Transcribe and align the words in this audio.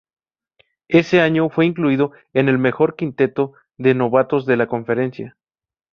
Ese 0.87 1.21
año 1.21 1.49
fue 1.51 1.67
incluido 1.67 2.13
en 2.33 2.49
el 2.49 2.57
mejor 2.57 2.95
quinteto 2.95 3.53
de 3.77 3.93
novatos 3.93 4.47
de 4.47 4.57
la 4.57 4.65
conferencia. 4.65 5.37